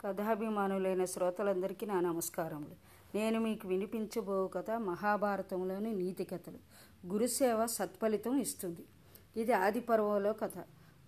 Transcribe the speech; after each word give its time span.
కథాభిమానులైన 0.00 1.04
శ్రోతలందరికీ 1.04 1.86
నా 1.86 2.00
నమస్కారములు. 2.00 2.74
నేను 3.16 3.40
మీకు 3.40 3.68
వినిపించబో 3.68 4.46
కథ 4.46 4.70
మహాభారతంలోని 4.70 5.94
నీతి 5.94 6.24
కథలు. 6.24 6.58
గురుసేవ 7.06 7.66
సత్ఫలితం 7.66 8.36
ఇస్తుంది. 8.36 8.84
ఇది 9.36 9.52
ఆది 9.52 9.80
పర్వంలో 9.80 10.32
కథ. 10.32 10.58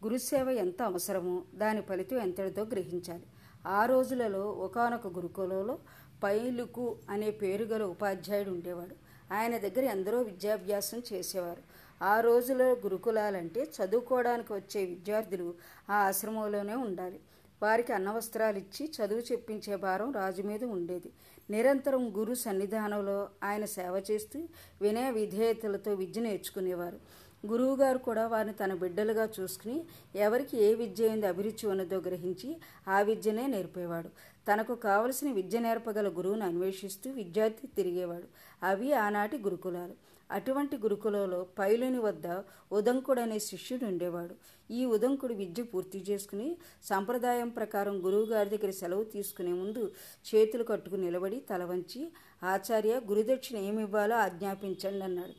గురుసేవ 0.04 0.50
ఎంత 0.50 0.82
అవసరమో 0.82 1.42
దాని 1.54 1.80
ఫలితం 1.80 2.18
ఎంతటితో 2.18 2.62
గ్రహించాలి. 2.62 3.22
ఆ 3.66 3.84
రోజులలో 3.84 4.50
ఒకానొక 4.50 5.06
గురుకులంలో 5.06 5.78
పైలుకు 6.22 6.96
అనే 7.10 7.30
పేరు 7.30 7.64
గల 7.64 7.82
ఉపాధ్యాయుడు 7.82 8.50
ఉండేవాడు. 8.50 8.94
ఆయన 9.34 9.58
దగ్గర 9.58 9.84
ఎందరో 9.84 10.22
విద్యాభ్యాసం 10.22 11.02
చేసేవారు. 11.12 11.62
ఆ 12.04 12.20
రోజులో 12.20 12.64
గురుకులాలంటే 12.64 13.62
చదువుకోవడానికి 13.62 14.52
వచ్చే 14.52 14.84
విద్యార్థులు 14.84 15.54
ఆ 15.90 15.94
ఆశ్రమంలోనే 15.94 16.74
ఉండాలి. 16.74 17.20
వారికి 17.62 17.92
అన్నవస్త్రాలు 17.92 18.58
ఇచ్చి 18.58 18.92
చదువు 18.96 19.20
చెప్పించే 19.20 19.76
భారం 19.76 20.12
రాజు 20.12 20.42
మీద 20.42 20.64
ఉండేది. 20.64 21.12
నిరంతరం 21.50 22.16
గురు 22.16 22.34
సన్నిధానంలో 22.34 23.28
ఆయన 23.44 23.64
సేవ 23.64 24.02
చేస్తూ 24.10 24.48
వినయ 24.82 25.10
విధేయతలతో 25.10 25.94
విద్య 25.94 26.20
నేర్చుకునేవారు. 26.20 27.00
గురువుగారు 27.46 27.98
కూడా 27.98 28.26
వారిని 28.26 28.54
తన 28.54 28.74
బిడ్డలుగా 28.74 29.28
చూసుకుని 29.40 29.84
ఎవరికి 30.16 30.62
ఏ 30.62 30.74
విద్య 30.74 31.06
ఏంది 31.06 31.26
అభిరుచి 31.26 31.68
ఉన్నదో 31.68 31.96
గ్రహించి 31.96 32.60
ఆ 32.88 33.00
విద్యనే 33.00 33.46
నేర్పేవాడు. 33.46 34.08
తనకు 34.52 34.74
కావలసిన 34.74 35.32
విద్య 35.32 35.58
నేర్పగల 35.58 36.08
గురువును 36.08 36.46
అన్వేషిస్తూ 36.46 37.10
విద్యార్థి 37.10 37.66
తిరిగేవాడు. 37.66 38.28
అవి 38.66 38.92
ఆనాటి 38.92 39.38
గురుకులాలు. 39.38 40.09
అటువంటి 40.30 40.76
గురుకులలో 40.76 41.46
పైలుని 41.58 41.98
వద్ద 41.98 42.42
ఉదంకుడు 42.72 43.20
అనే 43.20 43.38
శిష్యుడు 43.38 43.84
ఉండేవాడు. 43.84 44.34
ఈ 44.72 44.86
ఉదంకుడు 44.86 45.34
విద్య 45.34 45.62
పూర్తి 45.62 46.04
చేసుకుని 46.10 46.56
సంప్రదాయం 46.82 47.48
ప్రకారం 47.48 48.06
గురువు 48.06 48.26
గారి 48.26 48.50
దగ్గర 48.50 48.70
సెలవు 48.70 49.04
తీసుకునే 49.04 49.52
ముందు 49.52 49.92
చేతులు 50.28 50.64
కట్టుకుని 50.64 51.02
నిలబడి 51.02 51.40
తల 51.50 51.64
వంచి 51.64 52.12
ఆచార్య 52.42 53.00
గురుదక్షిణ 53.08 53.56
ఏమివ్వాలో 53.56 54.16
ఆజ్ఞాపించండి 54.16 55.04
అన్నాడు. 55.04 55.34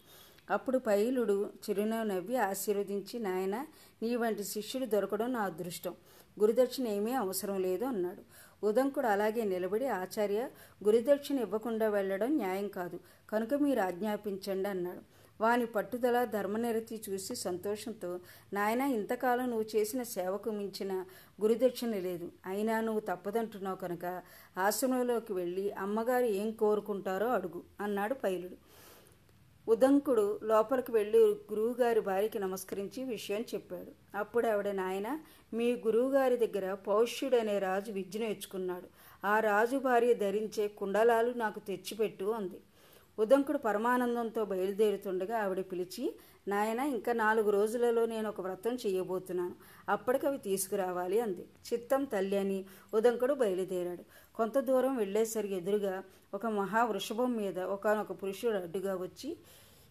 అప్పుడు 0.53 0.77
పైలుడు 0.77 1.49
చిరునవ్వు 1.63 2.03
నవ్వి 2.03 2.35
ఆశీర్వదించి 2.35 3.19
నాయన 3.19 3.65
నీ 4.01 4.15
వంటి 4.15 4.43
శిష్యుడు 4.43 4.85
దొరకడం 4.85 5.33
నా 5.33 5.39
అదృష్టం. 5.39 5.95
గురుదక్షిణ 6.39 6.87
ఏమీ 6.87 7.13
అవసరం 7.13 7.61
లేదు 7.61 7.85
అన్నాడు. 7.85 8.23
ఉదంకుడు 8.63 9.07
అలాగే 9.07 9.43
నిలబడి 9.43 9.87
ఆచార్య 9.87 10.49
గురుదక్షిణ 10.83 11.39
ఇవ్వకుండా 11.39 11.87
వెళ్ళడం 11.87 12.37
న్యాయం 12.37 12.67
కాదు. 12.67 12.99
కనుక 13.29 13.53
మీరు 13.53 13.79
ఆజ్ఞాపించండి 13.79 14.69
అన్నాడు. 14.69 15.01
వాని 15.41 15.65
పట్టుదల 15.65 16.25
ధర్మనిరతి 16.25 17.01
చూసి 17.09 17.35
సంతోషంతో 17.35 18.19
నాయన 18.53 18.81
ఇంతకాలం 18.81 19.49
నువ్వు 19.49 19.65
చేసిన 19.75 20.03
సేవకు 20.03 20.49
మించిన 20.51 21.05
గురుదక్షిణ 21.41 21.95
లేదు. 21.95 22.31
అయినా 22.45 22.81
నువ్వు 22.81 22.99
తప్పదంటున్నావు 22.99 23.75
కనుక 23.75 24.05
ఆశ్రమంలోకి 24.57 25.33
వెళ్ళి 25.33 25.71
అమ్మగారు 25.71 26.25
ఏం 26.25 26.51
కోరుకుంటారో 26.51 27.27
అడుగు 27.27 27.61
అన్నాడు 27.81 28.13
పైలుడు. 28.13 28.57
ఉదంకుడు 29.67 30.39
లోపలికి 30.43 30.91
వెళ్ళి 30.91 31.19
గురువుగారి 31.19 31.99
భార్యకి 31.99 32.39
నమస్కరించి 32.39 33.03
విషయం 33.03 33.41
చెప్పాడు. 33.41 34.17
అప్పుడు 34.17 34.47
ఆవిడ 34.47 34.67
నాయన 34.71 35.19
మీ 35.53 35.75
గురువుగారి 35.75 36.37
దగ్గర 36.37 36.73
పౌష్యుడు 36.73 37.35
అనే 37.35 37.59
రాజు 37.59 37.91
విద్య 37.91 38.19
నేర్చుకున్నాడు. 38.19 38.87
ఆ 39.25 39.39
రాజు 39.39 39.77
భార్య 39.77 40.13
ధరించే 40.13 40.67
కుండలాలు 40.67 41.33
నాకు 41.33 41.59
తెచ్చిపెట్టు 41.59 42.25
అంది. 42.25 42.59
ఉదంకుడు 43.19 43.57
పరమానందంతో 43.57 44.45
బయలుదేరుతుండగా 44.45 45.37
ఆవిడ 45.37 45.59
పిలిచి 45.59 46.15
నాయన 46.47 46.79
ఇంకా 46.79 47.13
నాలుగు 47.13 47.49
రోజులలో 47.49 48.05
నేను 48.05 48.29
ఒక 48.29 48.41
వ్రతం 48.41 48.75
చేయబోతున్నాను. 48.75 49.55
అవి 50.27 50.37
తీసుకురావాలి 50.37 51.19
అంది. 51.19 51.45
చిత్తం 51.73 52.03
తల్లి 52.03 52.37
అని 52.37 52.65
ఉదంకుడు 52.93 53.33
బయలుదేరాడు. 53.33 54.35
కొంత 54.35 54.59
దూరం 54.59 54.97
వెళ్ళేసరికి 54.97 55.55
ఎదురుగా 55.55 56.03
ఒక 56.33 56.45
మహా 56.45 56.83
వృషభం 56.83 57.35
మీద 57.35 57.59
ఒకనొక 57.59 58.23
పురుషుడు 58.23 58.57
అడ్డుగా 58.57 58.95
వచ్చి 58.95 59.37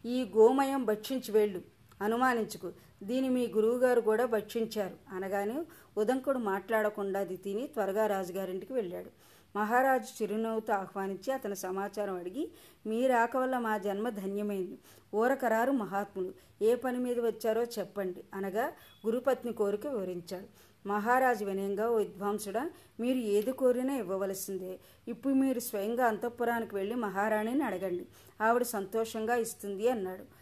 ఈ 0.06 0.32
గోమయం 0.37 0.84
భక్షించి 0.84 1.32
వెళ్ళు 1.32 1.62
అనుమానించుకు. 2.02 2.72
దీని 3.02 3.28
మీ 3.28 3.47
గురువుగారు 3.47 4.00
కూడా 4.00 4.26
భక్షించారు 4.26 5.14
అనగానే 5.14 5.64
ఉదంకుడు 5.98 6.38
మాట్లాడకుండా 6.38 7.20
అది 7.20 7.37
తిని 7.37 7.66
త్వరగా 7.66 8.06
రాజుగారింటికి 8.06 8.72
వెళ్ళాడు. 8.72 9.10
మహారాజు 9.56 10.22
చిరునవ్వుతో 10.22 10.72
ఆహ్వానించి 10.72 11.33
అతని 11.33 11.56
సమాచారం 11.56 12.15
అడిగి 12.15 12.50
మీ 12.87 13.06
రాక 13.06 13.37
వల్ల 13.37 13.59
మా 13.59 13.77
జన్మ 13.77 14.09
ధన్యమైంది. 14.09 14.78
ఊరకరారు 15.15 15.72
మహాత్ములు. 15.72 16.33
ఏ 16.62 16.75
పని 16.75 16.99
మీద 16.99 17.19
వచ్చారో 17.19 17.62
చెప్పండి 17.62 18.25
అనగా 18.34 18.72
గురుపత్ని 19.06 19.53
కోరిక 19.53 19.87
వివరించాడు. 19.87 20.47
మహారాజు 20.88 21.44
వినయంగా 21.44 21.91
ఓ 21.91 21.94
విద్వాంసుడా 21.94 22.71
మీరు 23.00 23.19
ఏది 23.19 23.53
కోరినా 23.53 23.94
ఇవ్వవలసిందే. 23.97 24.78
ఇప్పుడు 25.09 25.34
మీరు 25.34 25.61
స్వయంగా 25.61 26.06
అంతఃపురానికి 26.06 26.75
వెళ్ళి 26.75 26.94
మహారాణిని 26.94 27.65
అడగండి. 27.65 28.06
ఆవిడ 28.41 28.62
సంతోషంగా 28.62 29.34
ఇస్తుంది 29.34 29.88
అన్నాడు. 29.88 30.39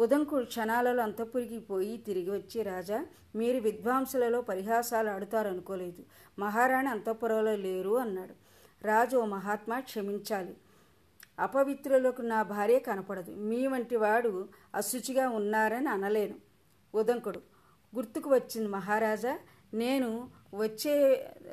ఉదంకుడు 0.00 0.44
క్షణాలలో 0.44 1.02
అంతఃపురిగిపోయి 1.02 1.96
తిరిగి 1.96 2.30
వచ్చి 2.30 2.62
రాజా 2.62 3.06
మీరు 3.36 3.58
విద్వాంసులలో 3.60 4.38
పరిహాసాలు 4.42 5.10
ఆడుతారనుకోలేదు. 5.10 6.02
మహారాణి 6.38 6.88
అంతఃపురంలో 6.88 7.56
లేరు 7.56 7.98
అన్నాడు. 7.98 8.34
రాజు 8.84 9.16
ఓ 9.16 9.24
మహాత్మా 9.24 9.80
క్షమించాలి. 9.80 10.54
అపవిత్రులకు 11.38 12.22
నా 12.22 12.42
భార్య 12.42 12.78
కనపడదు. 12.78 13.32
మీ 13.50 13.66
వంటి 13.66 13.96
వాడు 13.96 14.48
అశుచిగా 14.74 15.28
ఉన్నారని 15.28 15.88
అనలేను. 15.88 16.36
ఉదంకుడు 16.94 17.40
గుర్తుకు 17.96 18.30
వచ్చింది 18.30 18.68
మహారాజా 18.68 19.38
నేను 19.74 20.30
వచ్చే 20.54 20.94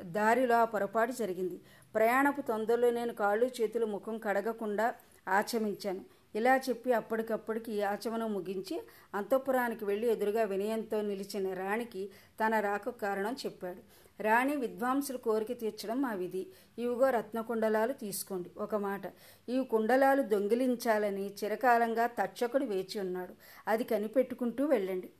దారిలో 0.02 0.56
ఆ 0.56 0.64
పొరపాటు 0.64 1.12
జరిగింది. 1.12 1.60
ప్రయాణపు 1.94 2.40
తొందరలో 2.40 2.90
నేను 2.90 3.12
కాళ్ళు 3.14 3.46
చేతులు 3.46 3.86
ముఖం 3.86 4.18
కడగకుండా 4.18 4.94
ఆచమించాను 5.28 6.17
ఇలా 6.38 6.54
చెప్పి 6.68 6.92
అప్పటికప్పటికి 6.92 7.82
ఆచమనం 7.82 8.32
ముగించి 8.32 8.76
అంతఃపురానికి 9.14 9.84
వెళ్ళి 9.84 10.06
ఎదురుగా 10.12 10.42
వినయంతో 10.42 10.98
నిలిచిన 11.02 11.46
రాణికి 11.54 12.02
తన 12.40 12.60
రాక 12.60 12.88
కారణం 12.88 13.36
చెప్పాడు. 13.46 13.82
రాణి 14.22 14.56
విద్వాంసుల 14.56 15.16
కోరిక 15.16 15.52
తీర్చడం 15.60 15.98
మా 16.02 16.12
విధి. 16.12 16.46
ఇవిగో 16.78 17.10
రత్నకుండలాలు 17.10 17.92
తీసుకోండి. 17.92 18.50
ఒక 18.58 18.74
మాట 18.74 19.02
ఈ 19.48 19.64
కుండలాలు 19.64 20.22
దొంగిలించాలని 20.22 21.26
చిరకాలంగా 21.44 22.06
తక్షకుడు 22.06 22.64
వేచి 22.64 22.98
ఉన్నాడు. 23.00 23.34
అది 23.68 23.84
కనిపెట్టుకుంటూ 23.84 24.64
వెళ్ళండి. 24.64 25.10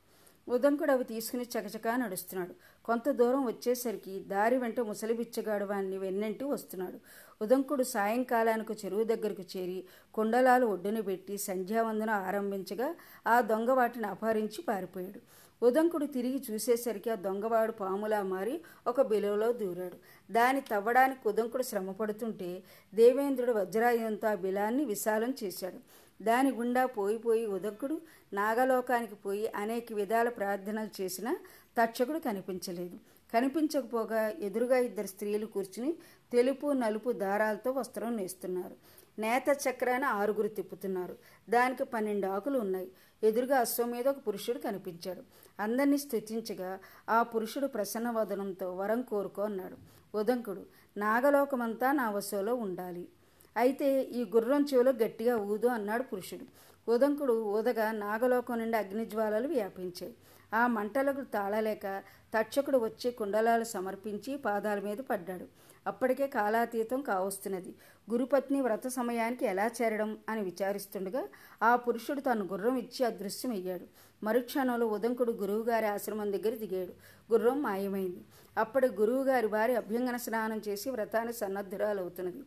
ఉదంకుడు 0.49 0.93
అవి 0.93 1.05
తీసుకుని 1.05 1.47
చకచకా 1.55 1.97
నడుస్తున్నాడు. 1.97 2.55
కొంత 2.89 3.09
దూరం 3.11 3.47
వచ్చేసరికి 3.47 4.21
దారి 4.21 4.57
వెంట 4.59 4.81
ముసలి 4.81 5.15
బిచ్చగాడు 5.15 5.65
వాడిని 5.65 5.99
వెన్నంటి 5.99 6.45
వస్తున్నాడు. 6.45 6.99
ఉదంకుడు 7.45 7.83
సాయంకాలానికి 7.83 8.73
చెరువు 8.73 9.05
దగ్గరకు 9.05 9.45
చేరి 9.57 9.85
కుండలాలు 10.15 10.67
ఒడ్డున 10.67 11.01
పెట్టి 11.01 11.39
సంధ్యావందనం 11.39 12.15
ఆరంభించగా 12.15 12.89
ఆ 13.27 13.41
దొంగ 13.41 13.71
వాటిని 13.71 14.07
అపహరించి 14.07 14.63
పారిపోయాడు. 14.63 15.21
ఉదంకుడు 15.67 16.07
తిరిగి 16.07 16.43
చూసేసరికి 16.51 17.11
ఆ 17.11 17.15
దొంగవాడు 17.15 17.73
పాములా 17.73 18.23
మారి 18.23 18.61
ఒక 18.87 19.03
బిలువలో 19.03 19.53
దూరాడు. 19.53 19.99
దాన్ని 20.33 20.63
తవ్వడానికి 20.71 21.29
ఉదంకుడు 21.29 21.63
శ్రమపడుతుంటే 21.63 22.63
దేవేంద్రుడు 22.95 23.53
వజ్రాయుధంతో 23.53 24.29
ఆ 24.29 24.35
బిలాన్ని 24.35 24.85
విశాలం 24.85 25.35
చేశాడు. 25.45 25.81
దాని 26.25 26.51
గుండా 26.51 26.87
పోయి 26.87 27.19
పోయి 27.19 27.47
నాగలోకానికి 28.33 29.15
పోయి 29.15 29.53
అనేక 29.57 29.93
విధాల 29.93 30.29
ప్రార్థనలు 30.29 31.03
చేసినా 31.03 31.37
తక్షకుడు 31.79 32.19
కనిపించలేదు. 32.19 32.97
కనిపించకపోగా 33.35 34.29
ఎదురుగా 34.29 34.79
ఇద్దరు 34.79 35.07
స్త్రీలు 35.07 35.47
కూర్చుని 35.47 35.93
తెలుపు 36.33 36.73
నలుపు 36.73 37.13
దారాలతో 37.13 37.71
వస్త్రం 37.71 38.17
నేస్తున్నారు. 38.17 38.75
నేత 39.21 39.59
చక్రాన 39.69 40.05
ఆరుగురు 40.05 40.49
తిప్పుతున్నారు. 40.49 41.17
దానికి 41.51 41.85
పన్నెండు 41.85 42.27
ఆకులు 42.27 42.59
ఉన్నాయి. 42.59 42.93
ఎదురుగా 43.23 43.59
అశ్వం 43.59 43.91
మీద 43.91 44.09
ఒక 44.09 44.17
పురుషుడు 44.29 44.59
కనిపించాడు. 44.59 45.23
అందరినీ 45.63 45.99
స్థుతించగా 45.99 46.79
ఆ 47.09 47.23
పురుషుడు 47.23 47.67
ప్రసన్న 47.67 48.11
వదనంతో 48.11 48.77
వరం 48.77 49.03
కోరుకో 49.03 49.43
అన్నాడు. 49.43 49.77
ఉదంకుడు 50.19 50.63
నాగలోకమంతా 50.97 51.93
నా 51.93 52.11
వశంలో 52.11 52.55
ఉండాలి. 52.55 53.09
అయితే 53.57 54.03
ఈ 54.03 54.25
గుర్రం 54.25 54.67
చెవిలో 54.75 54.93
గట్టిగా 54.93 55.37
ఊదు 55.37 55.67
అన్నాడు 55.67 56.03
పురుషుడు. 56.03 56.45
ఉదంకుడు 56.89 57.45
ఊదగా 57.45 57.93
నాగలోకం 57.93 58.59
నుండి 58.59 58.77
అగ్నిజ్వాలలు 58.77 59.49
వ్యాపించాయి. 59.49 60.15
ఆ 60.55 60.67
మంటలకు 60.67 61.21
తాళలేక 61.21 62.03
తక్షకుడు 62.37 62.79
వచ్చి 62.79 63.11
కుండలాలు 63.11 63.65
సమర్పించి 63.65 64.37
పాదాల 64.37 64.81
మీద 64.81 64.97
పడ్డాడు. 64.97 65.45
అప్పటికే 65.87 66.27
కాలాతీతం 66.27 67.01
కావస్తున్నది. 67.01 67.75
గురుపత్ని 68.11 68.61
వ్రత 68.61 68.87
సమయానికి 68.87 69.47
ఎలా 69.47 69.71
చేరడం 69.83 70.19
అని 70.29 70.41
విచారిస్తుండగా 70.41 71.29
ఆ 71.63 71.77
పురుషుడు 71.77 72.21
తను 72.21 72.45
గుర్రం 72.45 72.77
ఇచ్చి 72.77 73.07
అదృశ్యమయ్యాడు. 73.07 73.85
మరుక్షణంలో 74.25 74.87
ఉదంకుడు 74.87 75.33
గురువుగారి 75.33 75.87
ఆశ్రమం 75.87 76.33
దగ్గర 76.33 76.55
దిగాడు. 76.55 76.93
గుర్రం 77.33 77.63
మాయమైంది. 77.63 78.21
అప్పటి 78.59 78.87
గురువుగారి 78.87 79.47
వారి 79.47 79.77
అభ్యంగన 79.77 80.17
స్నానం 80.17 80.63
చేసి 80.69 80.91
వ్రతాన్ని 80.91 81.33
సన్నద్ధురాలవుతున్నది. 81.33 82.43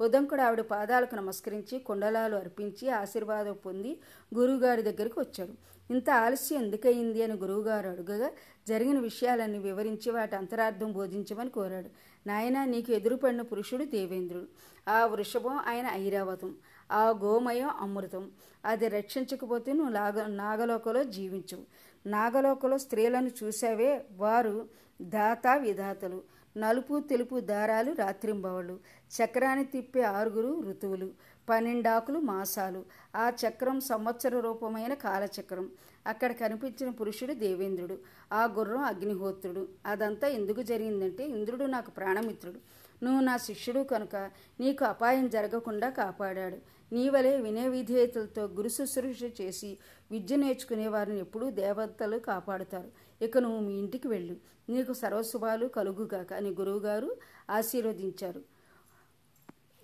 ఉదంకుడు 0.00 0.42
ఆవిడ 0.42 0.60
పాదాలకు 0.60 1.14
నమస్కరించి 1.14 1.78
కుండలాలు 1.78 2.36
అర్పించి 2.36 2.90
ఆశీర్వాదం 2.90 3.52
పొంది 3.66 4.00
గురువుగారి 4.34 4.82
దగ్గరికి 4.82 5.20
వచ్చాడు. 5.20 5.52
ఇంత 5.92 6.10
ఆలస్యం 6.10 6.62
ఎందుకయింది 6.62 7.22
అని 7.22 7.32
గురువుగారు 7.32 7.88
అడుగగా 7.88 8.30
జరిగిన 8.68 8.98
విషయాలన్నీ 8.98 9.58
వివరించి 9.58 10.12
వాటి 10.12 10.36
అంతరార్థం 10.36 10.92
బోధించమని 10.92 11.50
కోరాడు. 11.50 11.90
నాయన 12.28 12.64
నీకు 12.64 12.92
ఎదురుపడిన 12.92 13.42
పురుషుడు 13.42 13.84
దేవేంద్రుడు. 13.84 14.46
ఆ 14.90 15.06
వృషభం 15.06 15.52
ఆయన 15.52 15.86
ఐరావతం. 15.86 16.54
ఆ 16.92 17.10
గోమయం 17.10 17.68
అమృతం. 17.68 18.30
అది 18.64 18.88
రక్షించకపోతే 18.88 19.72
నువ్వు 19.72 19.92
నాగ 19.92 20.26
నాగలోకలో 20.26 21.04
జీవించవు. 21.04 21.62
నాగలోకలో 22.08 22.78
స్త్రీలను 22.78 23.30
చూసావే 23.44 24.06
వారు 24.16 24.68
దాత 25.02 25.46
విధాతలు. 25.58 26.35
నలుపు 26.56 27.00
తెలుపు 27.00 27.40
దారాలు 27.40 27.92
రాత్రింబవళ్ళు. 27.92 28.78
చక్రాన్ని 29.16 29.64
తిప్పే 29.64 30.02
ఆరుగురు 30.02 30.62
ఋతువులు. 30.68 31.10
పన్నెండాకులు 31.48 32.18
మాసాలు. 32.18 32.84
ఆ 33.16 33.32
చక్రం 33.46 33.80
సంవత్సర 33.80 34.40
రూపమైన 34.40 34.94
కాలచక్రం. 34.94 35.70
అక్కడ 36.06 36.32
కనిపించిన 36.32 36.90
పురుషుడు 36.90 37.32
దేవేంద్రుడు. 37.32 37.98
ఆ 38.32 38.44
గుర్రం 38.44 38.80
అగ్నిహోత్రుడు. 38.80 39.68
అదంతా 39.86 40.28
ఎందుకు 40.28 40.62
జరిగిందంటే 40.62 41.24
ఇంద్రుడు 41.24 41.64
నాకు 41.64 41.90
ప్రాణమిత్రుడు. 41.90 42.58
నువ్వు 43.04 43.20
నా 43.20 43.36
శిష్యుడు 43.36 43.80
కనుక 43.80 44.16
నీకు 44.60 44.84
అపాయం 44.84 45.28
జరగకుండా 45.28 45.90
కాపాడాడు. 45.90 46.58
నీ 46.94 47.08
వలె 47.08 47.36
వినయ 47.36 47.68
విధేయతలతో 47.68 48.44
గురు 48.44 48.68
శుశ్రూష 48.68 49.22
చేసి 49.40 49.78
విద్య 50.10 50.36
నేర్చుకునే 50.36 50.88
వారిని 50.88 51.20
ఎప్పుడూ 51.20 51.50
దేవతలు 51.50 52.18
కాపాడుతారు. 52.18 53.05
ఇక 53.22 53.38
నువ్వు 53.38 53.60
మీ 53.60 53.74
ఇంటికి 53.74 54.08
వెళ్ళు. 54.08 54.36
నీకు 54.68 54.92
సర్వశుభాలు 54.92 55.66
కలుగుగాక 55.66 56.32
అని 56.32 56.50
గురువుగారు 56.50 57.16
ఆశీర్వదించారు. 57.50 58.42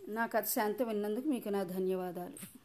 నా 0.09 0.27
కథ 0.27 0.45
శాంతం 0.45 0.89
విన్నందుకు 0.89 1.29
మీకు 1.29 1.49
నా 1.49 1.63
ధన్యవాదాలు. 1.63 2.62